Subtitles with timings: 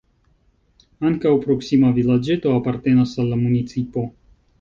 [1.09, 4.07] Ankaŭ proksima vilaĝeto apartenas al la municipo.